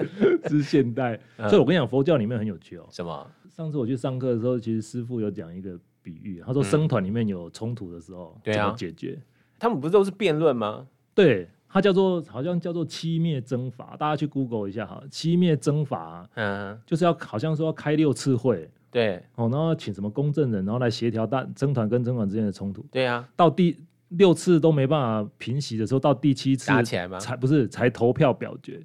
[0.48, 1.18] 是现代。
[1.36, 2.86] 所以我跟你讲，佛教里面很有趣哦。
[2.90, 3.30] 什么？
[3.50, 9.20] 上次我去上课的时候，其实师傅有讲一个比喻，他说僧团里面有冲突的时候，怎么解决？
[9.58, 10.86] 他们不是都是辩论吗？
[11.14, 15.02] 对，他叫做好像叫做七灭征法，大家去 Google 一下哈。
[15.10, 22.86] 七灭征法，嗯，就是要好像说要开六次会，对，哦，然后请什么公证人，然后来协调大僧团跟僧团之间的冲突。
[22.92, 23.76] 对啊，到第。
[24.08, 27.18] 六次都没办法平息的时候，到第七次打起来吗？
[27.18, 28.80] 才不是才投票表决。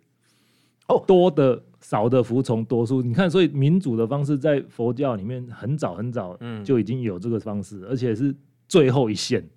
[0.88, 3.02] 哦，多的少的服从多数。
[3.02, 8.36] 你看，所以民主的方式在佛教里面很早很早就已经有这个方式，嗯、而且是
[8.68, 9.48] 最后一线。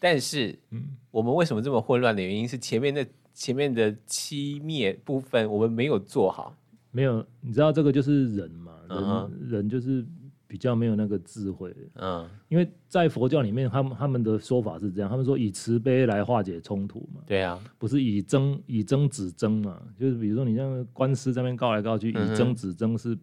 [0.00, 6.56] 但是，嗯，我们为什么这么混乱的原因是前面的前面的七灭部分我们没有做好。
[6.90, 10.04] 没有，你知道这个就是人嘛，人、嗯、人就是。
[10.46, 23.18] 比较没有那个智慧，嗯，因为在佛教里面，他们他们的说法是这样，他们说以慈悲来化解冲突嘛，对啊，不是以争以争止争嘛，就是比如说你像官司这边告来告去，以争止争是，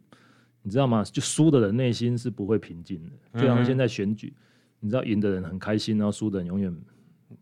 [0.61, 1.03] 你知道吗？
[1.03, 4.33] 就输的人内心是不会平静的，就像现在选举，
[4.81, 6.75] 你知道赢的人很开心，然后输的人永远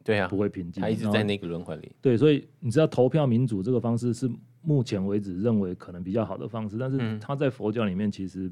[0.03, 0.27] 对啊。
[0.27, 4.29] 不会平静，他一直在那个轮回里，对，所以你知道投票民主这个方式是
[4.61, 8.51] 目前为止认为可能比较好的方式，但是他在佛教里面其实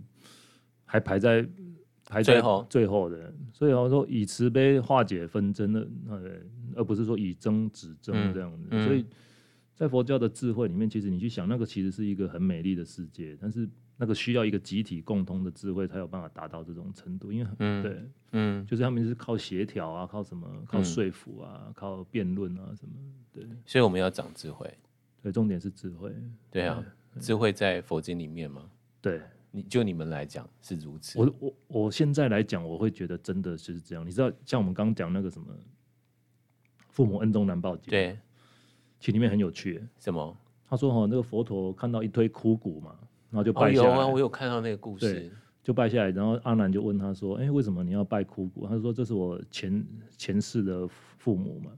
[0.91, 1.47] 还排在
[2.07, 5.87] 排在最后的，所以我说以慈悲化解纷争的，
[6.75, 8.67] 而不是说以争止争这样子。
[8.71, 9.05] 嗯嗯、所以
[9.75, 17.31] 在佛教的智慧里面，其实你去想，那个其实是一个很美丽的世界，但是那个需要一个集体共通的智慧才有办法达到这种程度。
[17.31, 22.95] 因为嗯，对，嗯，就是他们是靠协调啊，靠什么，靠说服啊，嗯、靠辩论啊什么，
[23.31, 23.45] 对。
[23.67, 24.67] 所以我们要长智慧。
[25.21, 26.11] 对，重点是智慧。
[26.49, 26.83] 对啊，
[27.13, 28.63] 对智慧在佛经里面吗？
[29.01, 29.21] 对，
[29.51, 31.17] 你就你们来讲是如此。
[31.19, 34.05] 我我我现在来讲，我会觉得真的就是这样。
[34.05, 35.47] 你知道，像我们刚刚讲那个什么
[36.89, 38.17] “父母恩重难报经”，对，
[38.99, 39.83] 其实里面很有趣。
[39.97, 40.37] 什么？
[40.67, 42.95] 他说：“哈，那个佛陀看到一堆枯骨嘛，
[43.31, 45.31] 然后就拜下来。”哦，有啊，我有看到那个故事，
[45.63, 46.11] 就拜下来。
[46.11, 49.85] 然后阿难就问他说：“哎，为什么你要拜枯骨？”他说：“这是我前
[50.17, 51.71] 前世的父母嘛。”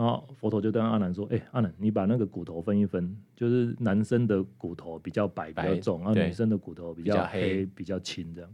[0.00, 8.50] 然后佛陀就跟阿难说：“哎、欸，阿难，你把那个骨头分一分，就是男生的骨头比较白比较重，然后女生的骨头比较黑比较轻，这样。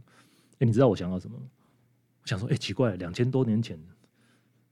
[0.55, 1.37] 哎、欸，你知道我想到什么？
[1.39, 3.79] 我想说，哎、欸，奇怪，两千多年前，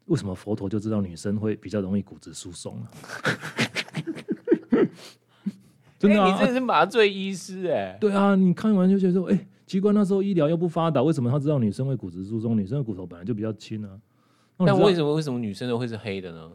[0.07, 2.91] 为什么佛陀就知道女生会比较容易骨质疏松啊？
[5.97, 7.97] 真的、你这是麻醉医师哎、欸？
[8.01, 12.57] 对啊，你看完就觉得说，哎、欸，奇怪，那时候医疗又不发达，为什么他知道女生会骨质疏松？
[12.57, 13.97] 女生的骨头本来就比较轻啊。
[14.57, 16.51] 但为什么为什么女生的会是黑的呢？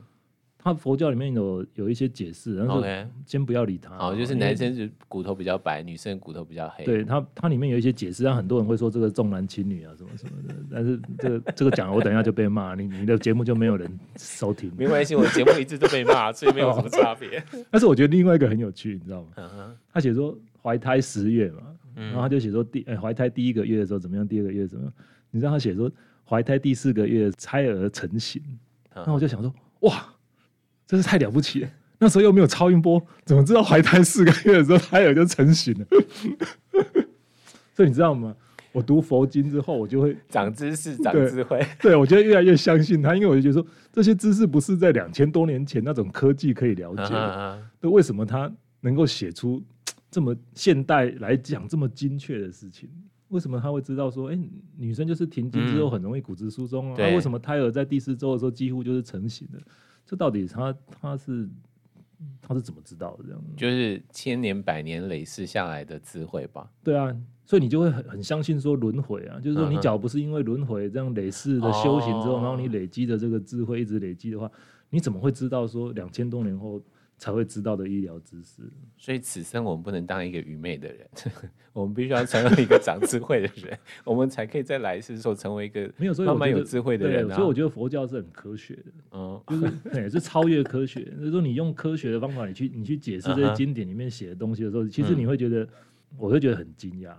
[0.63, 2.85] 他佛教里面有有一些解释，然后
[3.25, 3.97] 先不要理他。
[3.97, 6.85] 好，就是男生是骨头比较白，女生骨头比较黑。
[6.85, 10.55] 对他，他里面有一些解释，让很多人会说这个重男轻女啊，什么什么的。
[10.71, 14.71] 但是这个这个讲了，我等一下就被骂，你你的节目就没有人收听。
[14.77, 17.43] 没关系，我的节目一直都被骂， 所以没有什么差别。
[17.71, 19.75] 但是我觉得另外一个很有趣，你知道吗？
[19.91, 21.63] 他写说怀胎十月嘛，
[21.95, 24.93] 然后他就写说第哎怀胎第一个月的时候怎么样，第二个月怎么样？
[25.31, 25.91] 你知道他写说
[26.29, 28.43] 怀胎第四个月胎儿成型，
[28.95, 29.51] 那我就想说
[29.81, 30.05] 哇。
[30.91, 31.71] 真是太了不起了！
[32.01, 35.87] 那时候又没有超音波，怎么知道怀胎四个月的时候胎儿就成型了？
[37.73, 38.35] 所以你知道吗？
[38.73, 41.65] 我读佛经之后，我就会长知识、长智慧。
[41.81, 47.63] 对，我觉得越来越相信他，因为我就觉得说这些知识不是在两千多年前那种科技可以了解的。
[47.81, 49.63] 那为什么他能够写出
[50.11, 52.91] 这么现代来讲这么精确的事情？
[53.29, 56.97] 为什么他会知道说，哎、欸，女生就是停经之后很容易骨质疏松啊？
[56.99, 59.61] 那为什么胎儿在第四周的时候几乎就是成型的？
[60.07, 61.49] 这到底他他是
[62.41, 63.25] 他是怎么知道的？
[63.25, 66.71] 这样就是千年百年累世下来的智慧吧？
[66.83, 74.51] 对啊，所以你就会很很相信说轮回啊，就是说你假如不是因为轮回这样累世的修行之后，然后你累积的这个智慧一直累积的话，
[74.91, 76.81] 你怎么会知道说两千多年后？
[77.21, 78.63] 才会知道的医疗知识，
[78.97, 81.07] 所以此生我们不能当一个愚昧的人，
[81.75, 87.29] 我们必须要成为一个长智慧的人， 我们才可以在来世时候成为一个没有慢慢有智慧的人。
[87.29, 91.05] 所以我觉得佛教是很科学的，嗯，就是也是超越科学。
[91.05, 95.69] 就是说你用科学的方法，你去你去解释这些经典里面写的东西的时候，其实你会觉得，
[96.17, 97.15] 我会觉得很惊讶。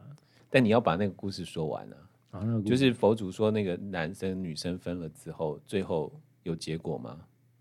[0.50, 1.98] 但你要把那个故事说完了
[2.32, 7.20] 啊，就是佛祖说那个男生女生分了之后，最后有结果吗？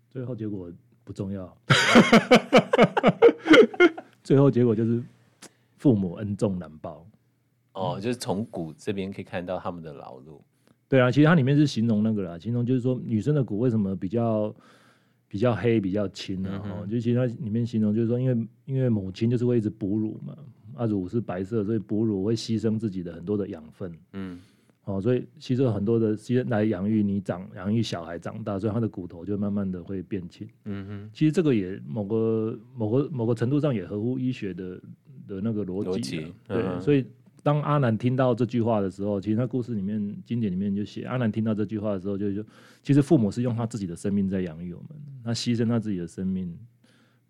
[0.09, 0.71] 最后结果。
[1.03, 1.57] 不重要，
[4.23, 5.01] 最后结果就是
[5.77, 7.05] 父母恩重难报。
[7.73, 10.39] 哦，就是从骨这边可以看到他们的劳碌。
[10.87, 14.53] 对啊，其实它里面是形容那个啦，形容就是说女生的骨为什么比较
[15.27, 16.61] 比较黑、比较轻呢？
[16.65, 20.35] 哦、嗯，就其实它里面形容就是说，因为因为母亲就是会一直哺乳嘛，
[20.75, 23.97] 啊乳是白色，所以哺乳会牺牲自己的很多的养分。
[24.13, 24.39] 嗯。
[24.85, 30.47] 哦，所以吸收很多的吸来养育你长养育小孩长大，所以他的骨头就慢慢的会变轻。
[30.65, 34.81] 嗯哼，其实这个也某个某个某个程度上也合乎医学的
[35.27, 36.33] 的那个逻辑。
[36.47, 37.05] 对，嗯、所以
[37.43, 42.49] 当阿南听到这句话的时候，其实他故事里面经典里面就写，阿南听到这句话的时候就，就就
[42.81, 44.89] 其实父母是用他自己的生命在养育我们，
[45.23, 46.57] 他牺牲他自己的生命。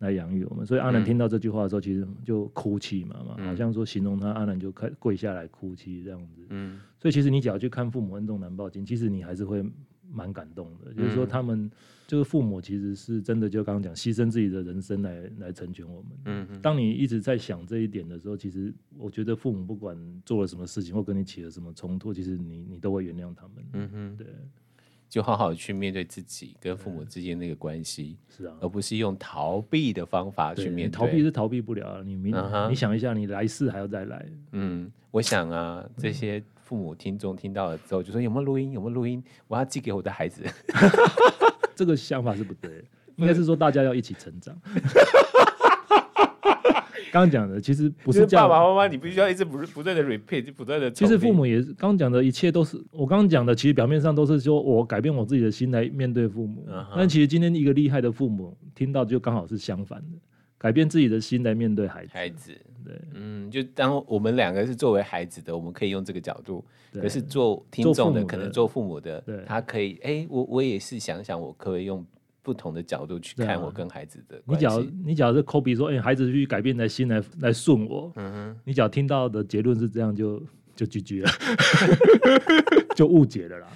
[0.02, 6.45] 来养育我们，所以阿南听到这句话的时候，其实就哭泣嘛嘛，嗯、好像说形容他阿南就开跪下来哭泣这样子。
[6.49, 9.64] 嗯，所以其实你只要去看父母恩重难报经，其实你还是会
[10.12, 10.91] 蛮感动的。
[10.91, 11.70] 嗯、就是说他们
[12.08, 16.12] 就是父母其实是真的，就刚刚讲牺牲自己的人生来来成全我们。
[16.26, 19.95] 嗯哼，当你一直在想这一点的时候，其实我觉得父母不管
[20.26, 23.64] 做了什么事情或跟你起了什么冲突，其实你你都会原谅他们。
[23.74, 24.26] 嗯哼，对。
[25.12, 30.95] 就好好去面对自己跟父母之间那个关系，是啊，而不是用逃避的方法去面对。
[30.97, 34.26] 逃避是逃避不了，你明，uh huh、你想一下，你来世还要再来。
[34.53, 38.72] 嗯，我想啊，这些父母听众听到了之后，就说有没有录音？
[38.72, 39.22] 有没有录音？
[39.49, 40.45] 我要寄给我的孩子。
[41.76, 42.82] 这个想法是不对，
[43.18, 44.57] 应该是说大家要一起成长。
[47.12, 50.89] 刚刚讲的其实不是爸爸妈妈，你必须要一直不不断的 repeat，不断的。
[50.89, 56.86] 其实父母也是刚刚讲的一切都是我刚刚讲的，其实表面上都是说我改变我自己的心来面对父母，uh.
[56.95, 60.18] 但其实今天一个厉害的父母听到就刚好是相反的，
[60.57, 62.12] 改变自己的心来面对孩子。
[62.14, 62.53] 孩子，
[62.86, 72.05] 对，嗯，就当我们两个是作为孩子的，我们可以用这个角度；对可是做听众的，可能做父母的，对他可以，哎，我我也是想想，我可以用
[72.44, 74.80] 不同的角度去看我跟孩子的关你只要。
[75.06, 80.39] 你只要是 copy 说，哎、孩子去改变你的心来来顺我，嗯哼，你只要听到的结论是这样就，
[80.76, 81.32] 就就 GG 了，
[82.96, 83.68] 就误解了啦。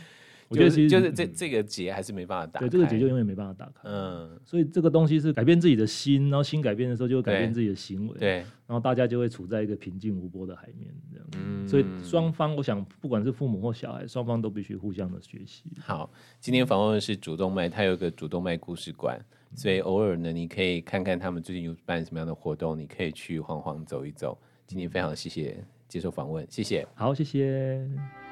[0.47, 2.67] 我觉得其实就是这嗯这个结还是没办法打开。
[2.67, 3.81] 对这个结就永远没办法打开。
[3.83, 8.37] 嗯，所以这个东西是改变自己的心，然后心改变的时候就会改变自己的行为，对，
[8.67, 11.27] 然后大家就会处在一个平静无波的海面这样。
[11.37, 15.63] 嗯，所以双方，我想不管是父母或小孩，双方都必须互相的学习。
[15.79, 19.19] 好，今天访问的是主动脉，他有一个主动脉故事馆，
[19.55, 24.37] 所以偶尔呢，你可以看看他们最近有办什么样的活动，你可以去晃晃走一走。
[24.67, 26.87] 今天非常谢谢接受访问，谢谢。
[26.93, 28.24] 好，谢谢。